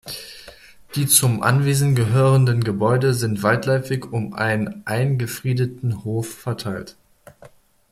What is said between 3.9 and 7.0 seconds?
um einen eingefriedeten Hof verteilt.